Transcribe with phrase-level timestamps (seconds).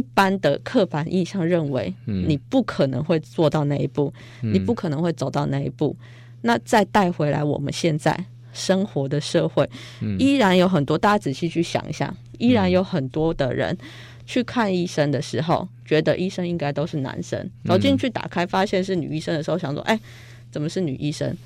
[0.00, 4.10] 一般的刻板印象认为，你不可能会做到那一步，
[4.42, 5.94] 嗯、你不可能会走到那一步。
[6.40, 8.18] 那再带回来我们现在
[8.54, 9.68] 生活的社会，
[10.00, 13.76] 嗯、依然有很多，大家仔细去想一想，依然有很多的人
[14.24, 20.00] 去看医生的时候，觉得医生应该都是男生，走进去打开发现是女医生的时候，想说，哎、欸，
[20.50, 21.36] 怎么是女医生？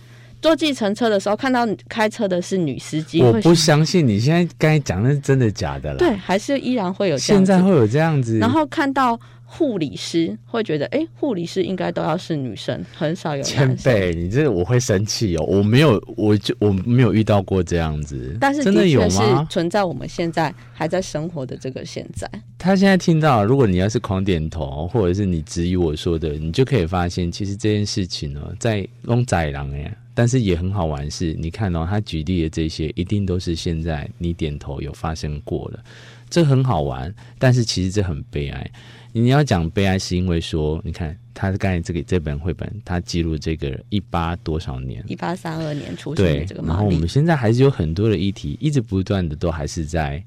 [0.45, 5.97] 坐计程车的时候，看到开车的是女司机，我不相信你现在刚才讲的是真的假的了。
[5.97, 7.51] 对，还是依然会有这样子。
[7.51, 8.39] 现在会有这样子。
[8.39, 13.43] 然后看到护理师，会觉得，哎、欸，护理师应该都要是女生，很少有。
[13.43, 15.45] 前辈，你这我会生气哦。
[15.49, 18.37] 我没有，我就我没有遇到过这样子。
[18.39, 19.47] 但是真的有吗？
[19.49, 22.31] 存在我们现在还在生活的这个现在。
[22.59, 29.91] 他现在听到，如果你要是狂点头，或者是你质疑我说的，你就可以发现，其实这件事情呢，在弄仔狼哎。
[30.15, 35.85] 但是也很好玩是，是你看哦，他举例的这些，一定都是现在你点头有发生过的，
[36.31, 37.13] 这很好玩。
[37.39, 38.71] 但是其实这很悲哀。
[39.13, 45.05] 你要讲悲哀，是因为说，你看他刚才这个这本绘本，他记录这个一八多少年？
[45.07, 46.63] 一八三二年出生的这个。
[46.63, 50.25] 然后我们现在还是有很多的议题，一直不断的都还是在，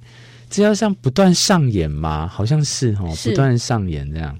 [0.50, 2.28] 这要像不断上演吗？
[2.28, 4.38] 好像是哦，不断上演这样。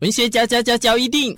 [0.00, 1.34] 文学家家家教一定。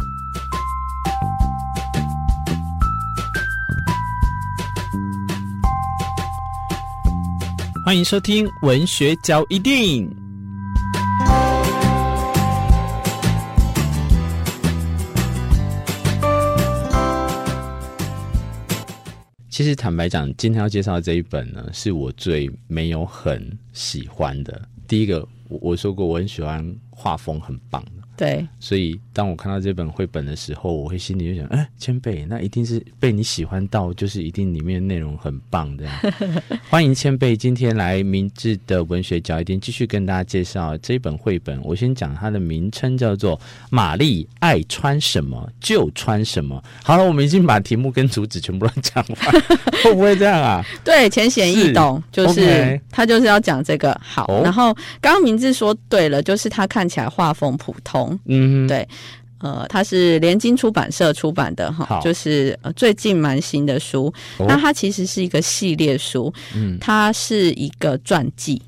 [7.85, 10.11] 欢迎收听文学交易电影。
[19.51, 24.67] 其实坦白讲，今天要介绍的这一本呢，是我最没有很喜欢的。
[24.89, 28.04] 第一个，我我说过我很喜欢画风很棒的。
[28.17, 35.85] 对，所以当我看到这本绘本的时候，我会心里就想：哎，千贝，那一定是被你喜欢到，就是一定里面内容很棒的。
[36.71, 41.61] 欢迎千贝今天来明智的文学角一定继续跟大家介绍这一本绘本。
[41.65, 43.37] 我先讲它的名称叫做
[43.69, 46.63] 《玛丽爱穿什么就穿什么》。
[46.85, 49.43] 好了，我们已经把题目跟主旨全部都讲完，
[49.83, 50.65] 会不会这样啊？
[50.85, 54.25] 对，浅显易懂，就是、okay、他就是要讲这个好。
[54.29, 58.04] 哦、然后刚刚明智说对了，就是他看起来画风普通。
[58.27, 58.87] 嗯，对，
[59.39, 64.13] 呃，它是联经出版社出版的哈，就是最近蛮新的书。
[64.39, 68.61] 哦、那它其实是一个系列书，嗯，它是一个传记，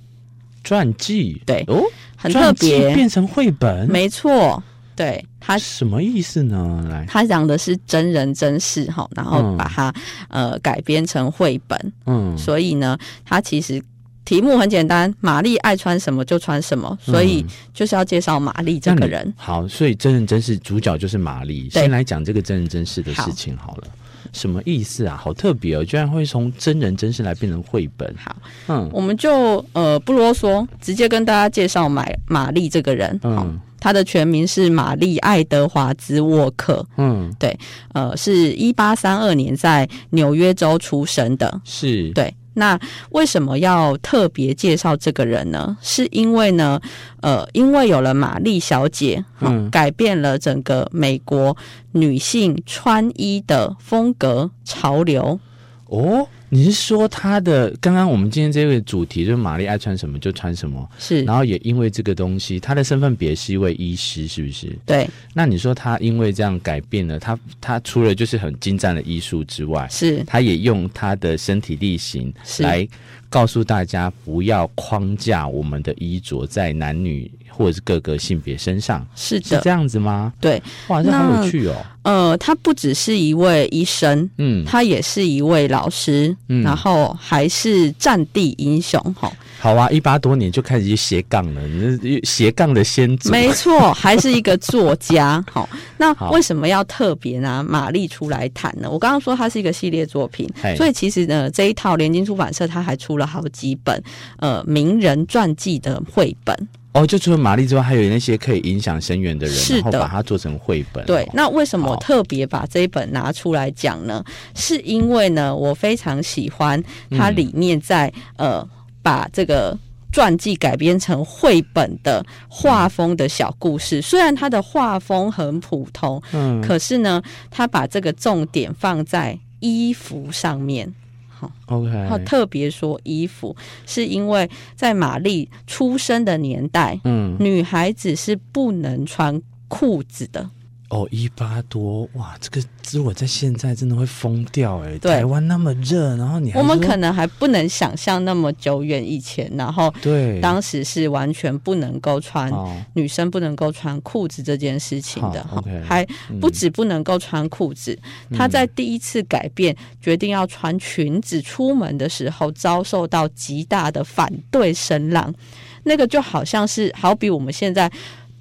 [0.62, 1.82] 传记，对，哦，
[2.16, 4.62] 很特别，变成绘本，没错，
[4.94, 6.86] 对，它什么意思呢？
[6.90, 9.92] 来，它讲的是真人真事哈，然后把它、
[10.28, 13.82] 嗯、呃改编成绘本，嗯，所以呢，它其实。
[14.26, 19.24] 题目很简单，玛丽爱穿什么就穿什么，所以就是要介绍玛丽这个人。
[19.24, 21.70] 嗯、好，所以真人真事主角就是玛丽。
[21.70, 23.84] 先来讲这个真人真事的事情好了。
[23.86, 25.16] 好，什么意思啊？
[25.16, 28.12] 好特别哦，居然会从真人真事来变成绘本。
[28.18, 33.18] 好，嗯，我们就呃不啰嗦，直接跟大家介绍玛玛丽这个人。
[33.22, 36.84] 嗯，她的全名是玛丽爱德华兹沃克。
[36.96, 37.56] 嗯，对，
[37.94, 41.60] 呃，是一八三二年在纽约州出生的。
[41.64, 42.34] 是，对。
[42.58, 42.78] 那
[43.10, 45.76] 为什么要特别介绍这个人呢？
[45.82, 46.80] 是因为呢，
[47.20, 51.56] 呃，因为有了玛丽小姐，嗯，改变了整个美国
[51.92, 55.38] 女性穿衣的风格潮流。
[55.86, 56.26] 哦。
[56.48, 64.76] 你是说他的刚刚我们今天这个主题就是玛丽爱穿什么就穿什么，是，然后也因为这个东西，他的身份别是一位医师，是不是？
[64.86, 65.08] 对。
[65.34, 72.86] 那你说他因为这样改变了他，他除了就是很精湛的医术之外，是，他也用他的身体力行来
[73.28, 80.32] 告诉大家不要框架我们的衣着在男女或者是各个性别身上，是的，是这样子吗？
[80.40, 81.74] 对，哇，这好有趣哦。
[82.02, 89.32] 呃，他不只是一位医生，嗯，他也是一位老师，嗯，然后还是战地英雄，哈。
[89.58, 95.68] 好啊，一八多年就开始斜杠了，你斜杠的先祖，没错，还是一个作家， 好。
[95.96, 98.88] 那为什么要特别拿玛丽出来谈呢？
[98.88, 104.00] 我刚刚说它是一个系列作品，所以其实呢，这一套联经出版社它还出了好几本
[104.38, 106.56] 呃名人传记的绘本。
[106.96, 111.04] 哦，就除了玛丽之外，还有那些可以影响深远的人，是的，然后把它做成绘本。
[111.04, 114.24] 对，那为什么我特别把这一本拿出来讲呢？
[114.54, 118.68] 是因为呢，我非常喜欢它里面在、嗯、呃
[119.02, 119.76] 把这个
[120.10, 124.00] 传记改编成绘本的画风的小故事。
[124.00, 130.90] 虽然它的画风很普通，嗯，可是呢，他把这个重点放在衣服上面。
[131.38, 132.06] 好，OK。
[132.08, 133.54] 好，特别说衣服，
[133.84, 140.50] 是因为在玛丽出生的年代，嗯，女孩子是不能穿裤子的。
[140.88, 144.96] 哦，一八多哇，这个如果在现在真的会疯掉哎！
[144.98, 152.52] 对，台湾那么热，然后你还我们可能还不能想象那么久远以前，然后对，当时是完全不能够穿
[152.94, 156.06] 女生不能够穿裤子这件事情的哈，还
[156.40, 157.98] 不止不能够穿裤子，
[158.32, 165.34] 他在第一次改变决定要穿裙子出门的时候，遭受到极大的反对声浪，
[165.82, 167.90] 那个就好像是好比我们现在。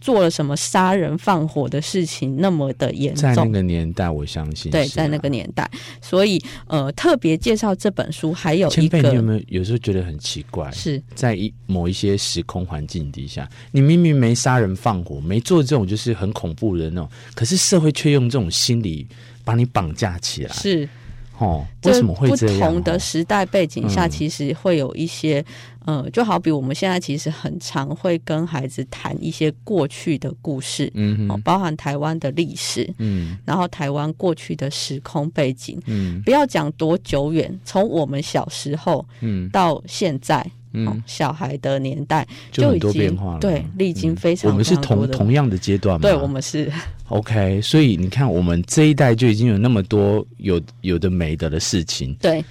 [0.06, 3.24] 做了什么杀人放火的事情那么的严重？
[3.24, 5.68] 在那个年代，我相信对，在那个年代，
[6.00, 10.70] 所以呃，特别介绍这本书，还有一个，你有没有有时候觉得很奇怪？
[10.72, 19.08] 是在一某一些时空环境底下，你明明没杀人放火，没做这种就是很恐怖的那种，可是社会却用这种心理
[19.44, 20.54] 把你绑架起来。
[20.54, 20.88] 是
[21.40, 22.60] 哦，为什么会这样？
[22.60, 25.44] 不同的时代背景下，其实会有一些。
[25.88, 40.44] 嗯，就好比我们现在其实很常会跟孩子谈一些过去的故事，嗯，包含台湾的历史，嗯，然后台湾过去的时空背景，嗯，不要讲多久远，从我们小时候，嗯，到现在，
[40.76, 46.02] 嗯，小孩的年代就已经就很多变化了，对，历经非常，我们是同同样的阶段嘛？
[46.02, 46.72] 对，我们是。
[47.10, 52.44] OK，所以你看，我们这一代就已经有那么多有有的没的的事情，对。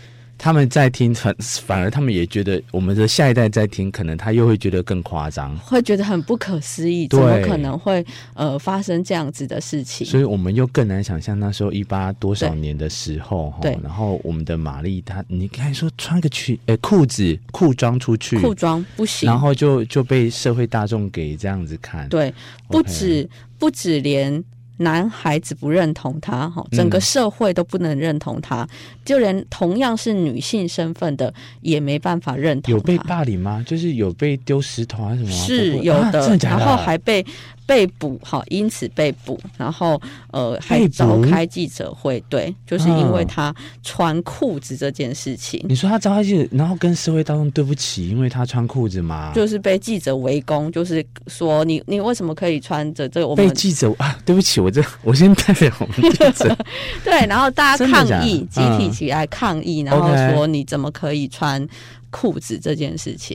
[0.45, 8.05] 他们在听，反反而他们也觉得我们的下一代在听，可能他又会觉得更夸张，会觉得很不可思议，怎么可能会
[8.35, 10.07] 呃发生这样子的事情？
[10.07, 22.31] 所以我们又更难想象那时候一八多少年的时候哈，然后我们的玛丽她，你刚才说穿个裙呃裤子裤装出去，裤装不行，然后就就被社会大众给这样子看，对，
[22.69, 23.27] 不止、
[23.59, 24.45] 不止连。
[24.79, 28.69] 男孩子不认同他，哈，整个社会都不能认同他，嗯、
[29.05, 32.75] 就连同样是女性身份的也没办法认同。
[32.75, 33.65] 有被霸凌吗？
[33.67, 35.47] 就是有被丢石头还是什么？
[35.47, 37.25] 是有的，啊、然后还被。
[37.67, 40.01] 被捕，哈，因此被捕，然后
[40.31, 45.65] 呃，还召开记者会，对，就是因为他穿裤子这件事情。
[45.69, 49.33] 你说他召开记者，然后跟社会大众对不起，因为他穿裤子吗？
[49.35, 53.29] 就是被记者围攻，就是说你你为什么可以穿着这个？
[53.29, 56.57] 我被记者啊，对不起，我这我先代表我们记者。
[57.03, 61.67] 对，然后大家抗议，集体起来抗议，然后说你怎么可以穿
[62.11, 63.35] 裤子这件事情？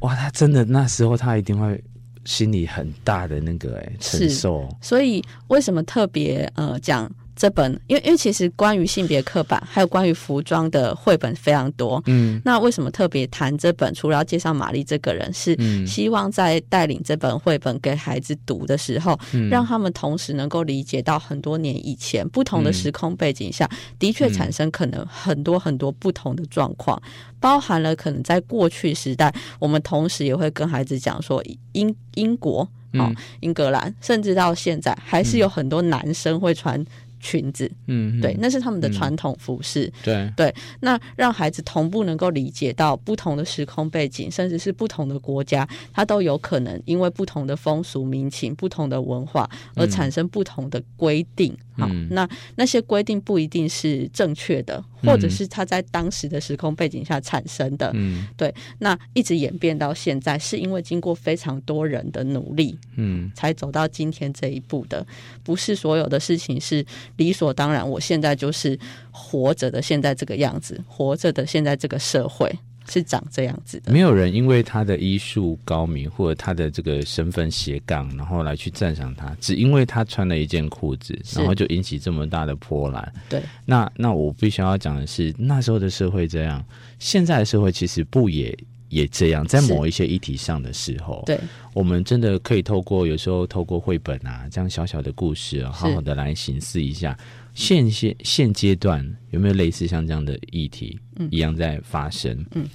[0.00, 1.82] 哇，他真的那时候他一定会。
[2.24, 7.10] 心里很大的那个哎承受，所以为什么特别呃讲？
[7.34, 12.00] 这本，因为因为其实关于性别刻板，还有关于服装的绘本非常多。
[12.06, 13.92] 嗯，那为什么特别谈这本？
[13.94, 15.56] 除了要介绍玛丽这个人，是
[15.86, 31.42] 希望在带领这本绘本给孩子读的时候，嗯、让他们同时能够理解到很多年以前不同的时空背景下，嗯、的确产生可能很多很多不同的状况，嗯、包含了可能在过去时代，我们同时也会跟孩子讲说
[31.72, 36.84] 英英国、哦、英格兰，甚至到现在还是有很多男生会穿。
[37.22, 40.48] 裙子，嗯，对，那是他们的传统服饰，嗯，对。
[40.48, 40.54] 对。
[40.80, 51.56] 那让孩子同步能够理解到不同的时空背景，甚至是不同的国家，它都有可能因为不同的风俗民情、不同的文化而产生不同的规定。
[51.78, 57.90] 好，嗯，那那些规定不一定是正确的，或者是它在当时的时空背景下产生的。
[57.94, 58.54] 嗯，对。
[58.78, 65.06] 那一直演变到现在，是因为经过非常多人的努力，嗯，才走到今天这一步的。
[65.42, 66.84] 不是所有的事情是。
[67.16, 68.78] 理所当然，我现在就是
[69.10, 72.50] 活着的，现在这个样子，活着的现在这个社会
[72.88, 73.92] 是长这样子的。
[73.92, 83.12] 没有人因为他的医术高明或者他的这个身份斜杠，然后来去赞赏他，只因为他穿了一件裤子，然后就引起这么大的波澜。
[83.28, 86.64] 对，那那我必须要讲的是，那时候的社会这样，
[86.98, 88.56] 现在的社会其实不也
[88.88, 91.38] 也这样，在某一些议题上的时候，对。
[91.74, 97.16] 我们真的可以透过有时候透过绘本啊，这样小小的故事啊，好好的来形思一下
[97.54, 100.98] 现现现阶段有没有类似像这样的议题
[101.30, 102.44] 一样在发生。
[102.54, 102.66] 嗯，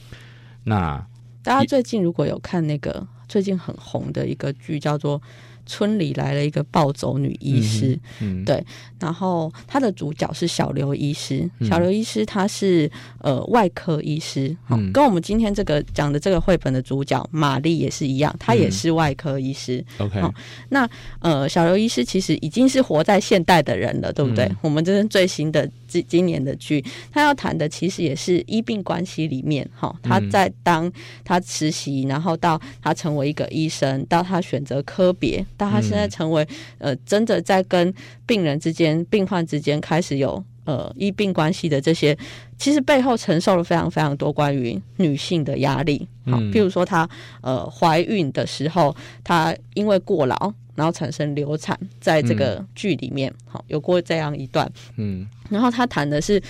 [0.64, 1.06] 那
[1.44, 5.22] 大家最近如果有看那个最近很红的一个剧，叫做。
[5.68, 8.66] 村里来了一个暴走女医师，嗯嗯、对，
[9.00, 11.48] 然后她的主角是小刘医师。
[11.60, 19.84] 嗯、小刘医师他是呃外科医师，嗯、跟我们今天这个讲的这个绘本的主角玛丽也是一样，她也是外科医师。
[20.00, 20.34] OK，、嗯、
[20.70, 24.46] 那呃小刘医师其实已经是活在现代的人了，对不对？
[24.46, 25.70] 嗯、我们这是最新的
[26.04, 30.92] 今今年的剧，他要谈的其实也是医病关系里面哈，他在当
[31.24, 35.46] 他实习，然后到他成为一个医生，到他选择科别。
[35.56, 36.42] 到他现在成为、
[36.80, 37.94] 嗯、呃，真的在跟
[38.26, 42.18] 病人之间、病患之间开始有呃医病关系的这些，
[42.58, 46.08] 其实背后承受了非常非常多关于女性的压力。
[46.26, 47.08] 好，譬如说她
[47.42, 54.72] 呃怀孕的时候，她因为过劳，然后产生流产，在这个剧里面，好有过这样一段。
[54.96, 56.42] 嗯，然后他谈的是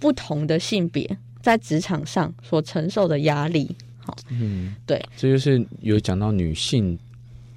[0.00, 1.08] 不同的性别
[1.40, 3.70] 在职场上所承受的压力。
[3.98, 6.98] 好，嗯，对，这就是有讲到女性。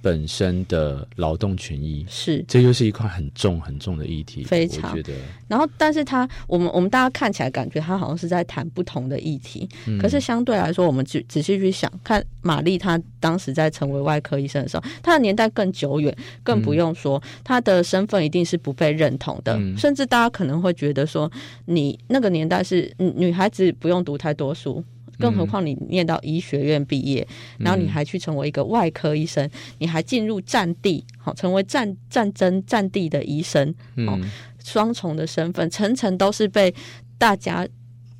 [0.02, 2.06] 本身的劳动权益。
[2.10, 4.92] 是，这又是一块很重很重的议题，非常。
[4.92, 5.14] 我觉得，
[5.48, 21.32] 然后，但是他，我们我们大家看起来感觉他好像是在谈不同的议题，嗯、可是相对来说，我们仔仔细去想，看玛丽她当时在成为外科医生的时候，她的年代更久远，更不用说她、嗯、的身份一定是不被认同的，嗯、甚至大家可能会觉得说，
[21.66, 24.84] 你那个年代是女孩子不用读太多书。
[25.20, 33.74] 更何况你念到医学院毕业，嗯、然后你还去成为一个外科医生，嗯、你还进入战地，好成为战战争战地的医生，
[34.08, 34.18] 哦，
[34.64, 36.74] 双重的身份，层层都是被
[37.18, 37.68] 大家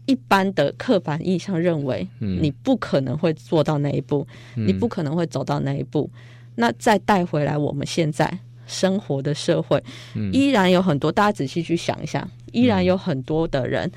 [0.06, 6.10] 一般的刻板印象认为，你不可能会做到那一步，嗯、你不可能会走到那一步。
[6.56, 9.82] 那再带回来我们现在生活的社会，
[10.16, 13.90] 嗯、依然有很多，大家仔细去想一下，依然有很多的人。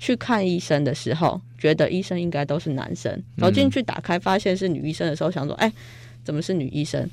[0.00, 3.22] 去看医生的时候，觉得医生应该都是男生。
[3.36, 5.74] 走进去打开，发现是女医生的时候，想说：“哎、欸，
[6.24, 7.06] 怎么是女医生？”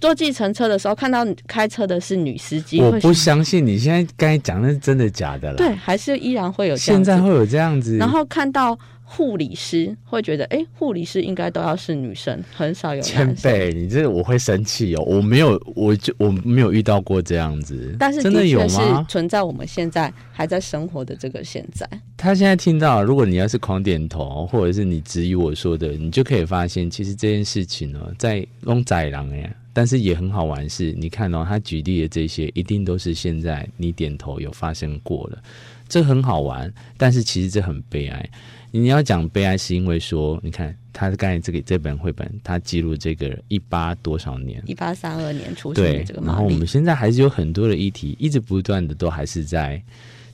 [0.00, 2.80] 坐计程车的时候，看到开车的是女司机。
[2.80, 5.56] 我不相信你现在刚才讲的是真的假的了。
[5.56, 6.76] 对，还是依然会有。
[6.76, 7.96] 现在会有这样子。
[7.96, 8.78] 然后看到。
[9.10, 13.00] 护理师会觉得，哎，护理师应该都要是女生，很少有。
[13.00, 17.96] 前辈，你这个我会生气哦，我没有，我就我没有遇到过这样子。
[17.98, 19.06] 但是真的有吗？
[19.08, 21.88] 存在我们现在还在生活的这个现在。
[22.18, 35.40] 他现在听到，如果你要是狂点头，或者是你质疑我说的，你就可以发现，其实这件事情呢，在弄宰狼哎，但是也很好玩是，你看到、哦、他举例的这些，一定都是现在你点头有发生过的，
[35.88, 38.30] 这很好玩，但是其实这很悲哀。
[38.72, 46.20] 你要讲悲哀，是因为说，你看他刚才这个这本绘本，他记录这个一八多少年，一八三二年出生的这个。
[46.26, 49.80] 然后我们现在还是有很多的议题，一直不断的都还是在，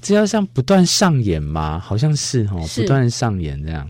[0.00, 1.78] 这要像不断上演吗？
[1.78, 3.86] 好像是哦，不断上演这样。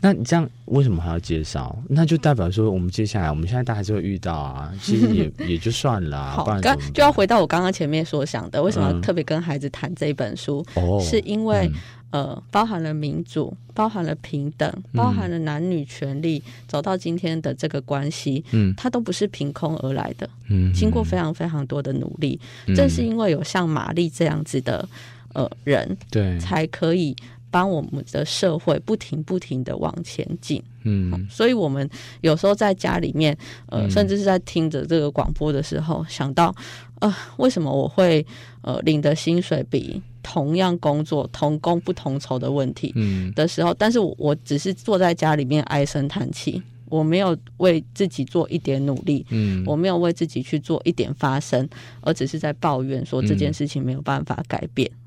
[0.00, 1.76] 那你这样为什么还要介绍？
[1.88, 6.32] 那就代表说，我们接下来我们现在大家还是会遇到啊， 其实也也就算了啊。
[6.36, 10.64] 好，刚就要回到我刚刚前面所想的，为什么要特别跟孩子谈这一本书？
[11.00, 11.66] 是因为。
[11.66, 11.74] 嗯
[12.12, 24.88] 呃，包含了民主，包含了平等，包含了男女权利，嗯、走到今天的这个关系，嗯，它都不是凭空而来的，嗯，经过非常非常多的努力，嗯、正是因为有像玛丽这样子的
[25.34, 27.14] 呃人，对，才可以
[27.56, 31.88] 帮我们的社会不停不停的往前进，嗯，所以我们
[32.20, 33.34] 有时候在家里面，
[33.70, 36.54] 呃，甚至是在听着这个广播的时候，想到，
[37.00, 38.26] 呃，为什么我会
[38.60, 42.94] 呃领的薪水比同样工作同工不同酬的问题
[43.34, 51.66] 的时候，嗯、但是我我只是坐在家里面唉声叹气，我没有为自己做一点努力，嗯，我没有为自己去做一点发声，
[52.02, 54.90] 而只是在抱怨说这件事情没有办法改变。
[54.92, 55.00] 嗯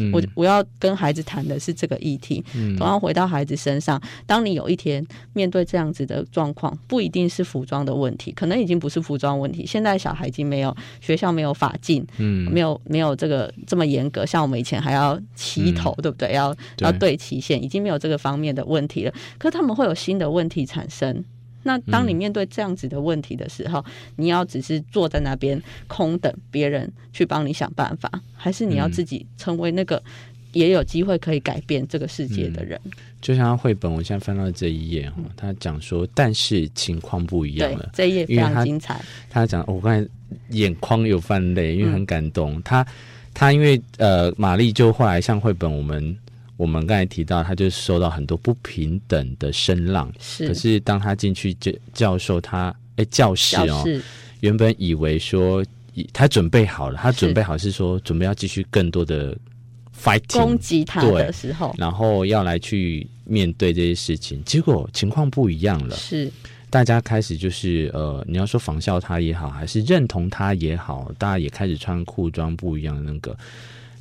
[0.00, 2.42] 嗯、我我要跟孩子谈的是这个议题，
[2.78, 4.00] 同样回到孩子身上。
[4.26, 9.66] 当你有一天面对这样子的状况，不一定是服装的问题，可能已经不是服装问题。
[9.66, 16.32] 现在小孩已经没有学校没有法禁，嗯，没有没有这个这么严格，像我们以前还要齐头，嗯、对不对？
[16.32, 19.12] 要要对齐线，已经没有这个方面的问题了。
[19.38, 21.24] 可是他们会有新的问题产生。
[21.62, 23.84] 那当你面对这样子的问题的时候，嗯、
[24.16, 30.02] 你要只是坐在那边空等别人去帮你想办法，还是你要自己成为那个
[30.52, 32.80] 也有机会可以改变这个世界的人？
[32.84, 32.90] 嗯、
[33.20, 37.90] 就像绘本，我现在翻到这一页哈，他讲说，但是情况不一样了。
[37.92, 39.00] 这一页非常精彩。
[39.28, 40.08] 他讲，我刚才
[40.50, 42.54] 眼眶有泛泪，因为很感动。
[42.54, 42.86] 嗯、他
[43.34, 46.16] 他因为呃，玛丽就后来像绘本，我们。
[46.60, 50.12] 我们刚才提到，他就受到很多不平等的声浪。
[50.20, 54.02] 是，可是当他进去教教授他，哎，教室哦，室
[54.40, 55.64] 原本以为说
[56.12, 59.34] 他准备好了，他准备好是说准备要继续更多的
[59.98, 65.96] fighting 攻击他的时候，然后要来去面对这些事情，结果情况不一样了。
[65.96, 66.30] 是，
[66.68, 73.34] 大家开始就是呃，你要说仿效他也好，还是认同他也好，大家也开始穿裤装不一样的那个。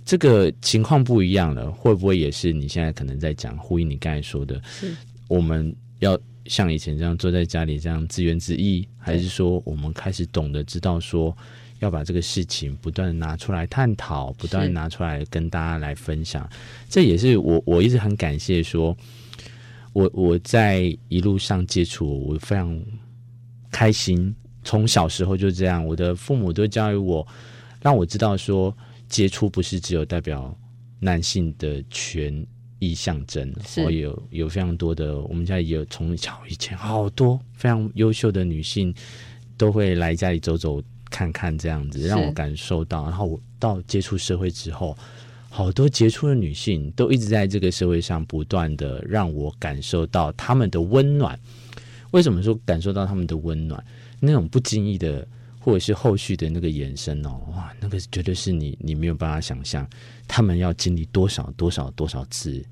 [0.09, 4.59] 这个情况不一样了，会不会也是你现在可能在讲呼应你刚才说的？
[4.65, 4.91] 是
[5.27, 11.37] 我们要像以前这样坐在家里这样自怨自艾，还是说我们开始懂得知道说
[11.77, 16.49] 要把这个事情不断拿出来探讨，不断拿出来跟大家来分享？
[16.89, 18.97] 这也是我我一直很感谢说，
[19.93, 22.81] 我我在一路上接触，我非常
[23.69, 24.33] 开心。
[24.63, 27.27] 从小时候就这样，我的父母都教育我，
[27.79, 28.75] 让我知道说。
[29.09, 30.55] 接触不是只有代表
[30.99, 32.45] 男性的权
[32.77, 38.93] 益象征，然后有有非常多的，我们家也有从小以前好多非常优秀的女性
[39.57, 43.03] 都会来家里走走看看，这样子让我感受到。
[43.03, 44.95] 然后我到接触社会之后，
[45.49, 51.37] 好多杰出的女性都一直在这个社会上不断的让我感受到她们的温暖。
[52.11, 53.83] 为什么说感受到她们的温暖？
[54.19, 55.27] 那种不经意的。
[55.69, 59.87] 或者是后续的那个延伸哦，哇，那个绝对是你你没有办法想象，
[60.27, 62.63] 他们要经历多少多少多少次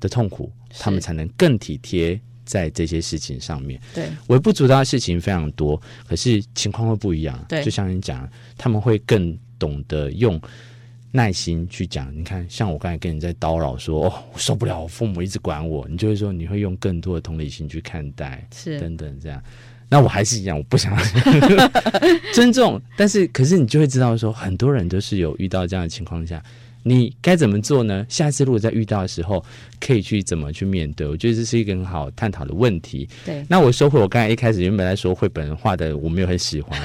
[0.00, 3.78] 的痛苦，他们才能更体贴在这些事情上面。
[3.94, 7.38] 对，微不足道的事情非常多，可是情况会不一样。
[7.46, 8.26] 对，就像你讲，
[8.56, 10.40] 他们会更懂得用
[11.12, 12.10] 耐心去讲。
[12.16, 19.42] 你看，像我刚才跟你在叨扰说，哦，我受不了，我父母一直管我，你就会说，你会用更多的同理心去看待，是等等这样。
[19.88, 20.96] 那我还是一样，我不想
[22.32, 26.42] 尊重， 但是可是你就会知道说，很多人都是有遇到这样的情况下。
[26.84, 28.06] 你该怎么做呢？
[28.08, 29.44] 下次如果再遇到的时候，
[29.78, 31.06] 可以去怎么去面对？
[31.06, 33.06] 我觉得这是一个很好探讨的问题。
[33.26, 36.80] 对，那我收回我刚才一开始原本在说绘本画的，我没有很喜欢。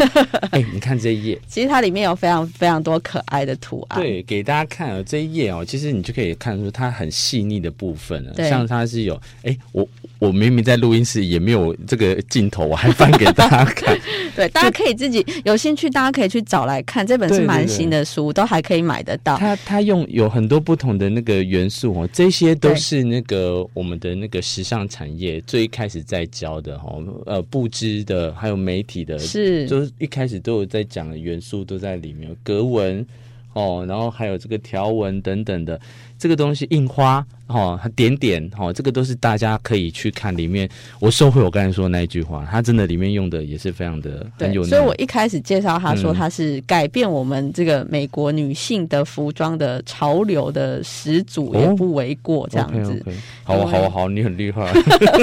[0.49, 4.01] 哎、欸，你看这一页，其实它里面有非常非常多可爱的图案。
[4.01, 8.33] 对，给大家看啊，这一页哦，其实你就可以看出它很细腻的部分了。
[8.49, 9.87] 像它是有，哎、欸，我
[10.23, 13.93] 我明明在录音室也没有这个镜头，我还翻给大家看。
[14.33, 17.05] 对，大家可以自己有兴趣，大家可以去找来看。
[17.05, 19.35] 这本是蛮新的书，对对对，都还可以买得到。
[19.35, 33.05] 它它用有很多不同的那个元素哦，这些都是那个我们的那个时尚产业最一开始在教的哦，呃，布织的还有媒体的，是就是一开始都有在讲的元素都在里面，格纹
[33.53, 35.79] 哦，然后还有这个条纹等等的。
[36.15, 40.69] 这个东西印花哦，点点哦，这个都是大家可以去看里面。
[41.01, 44.63] 我收回我刚才说的那一句话，它真的里面用的也是非常的很有。
[44.63, 52.93] 所以我一开始介绍他说他是改变我们这个美国女性的服装的潮流的始祖，也不为过这样子。
[52.93, 53.15] 哦、okay, okay.
[53.43, 54.71] 好啊，好啊，好，你很厉害。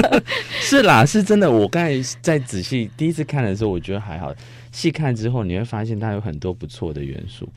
[0.61, 1.49] 是啦，是真的。
[1.49, 4.31] 我刚才在仔细第一次看的时候，我觉得还好。
[4.71, 7.49] 细看之后，你会发现它有很多不错的元素。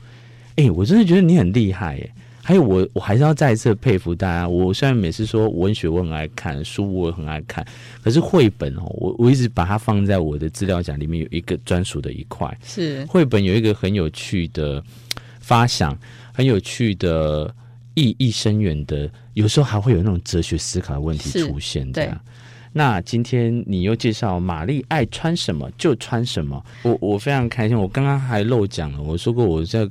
[0.55, 2.11] 哎，我真的觉得你很厉害耶。
[2.41, 4.47] 还有我，我还是要再一次佩服大家。
[4.47, 7.65] 我虽然每次说文学我很爱看，书我很爱看，
[8.03, 12.55] 可是绘本哦，我我一直把它放在我的资料夹里面有一个专属的一块。
[12.63, 14.83] 是绘本有一个很有趣的
[15.39, 15.97] 发想，
[16.31, 17.51] 很有趣的
[17.95, 21.91] 意义深远的，有时候还会有那种哲学思考的问题出现。
[21.91, 22.21] 这样，
[22.71, 27.75] 那今天你又介绍玛丽爱穿什么就穿什么，我我非常开心。
[27.75, 29.89] 我刚刚还漏讲了，我说过我在。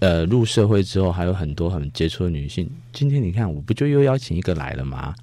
[0.00, 2.68] 呃，入社会之后还有很多很杰出的女性。
[2.92, 5.14] 今天你看，我不就又邀请一个来了吗？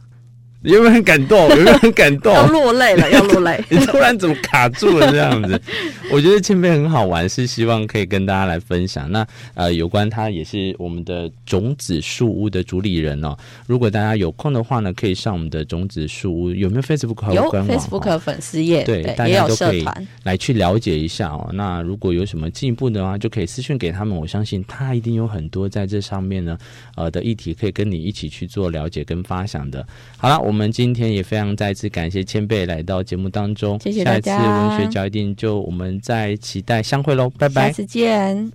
[0.63, 1.50] 有没有很感动？
[1.50, 2.34] 有没有很感动？
[2.34, 3.63] 要落泪了， 要落泪。
[3.69, 5.60] 你突然怎么卡住了这样子？
[6.12, 9.12] 我觉得前面很好玩，是希望可以跟大家来分享。
[9.12, 13.36] 那呃，有关他也是我们的种子树屋的主理人哦。
[13.65, 17.67] 如果大家有空的话呢，可以上我们的种子树屋，有没有 Facebook 和官网？
[17.67, 19.86] 有 Facebook 粉丝页，对，对大家都可以
[20.24, 21.50] 来去了解一下哦。
[21.54, 24.15] 那如果有什么进一步的话，就可以私讯给他们。
[24.15, 26.58] 我相信他一定有很多在这上面呢，
[26.95, 29.86] 呃的议题可以跟你一起去做了解跟发想的。
[30.17, 34.38] 好了，我们今天也非常再次感谢千贝来到节目当中，谢谢大家。
[34.38, 38.52] 下一次文学角一定就我们再期待相会喽，拜拜，下次见。